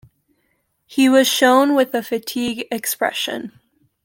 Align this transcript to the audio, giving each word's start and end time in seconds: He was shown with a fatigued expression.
He 0.87 1.07
was 1.09 1.27
shown 1.27 1.75
with 1.75 1.93
a 1.93 2.01
fatigued 2.01 2.63
expression. 2.71 3.51